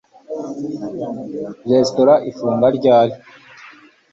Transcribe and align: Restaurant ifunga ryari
Restaurant 1.71 2.19
ifunga 2.31 2.67
ryari 2.77 3.15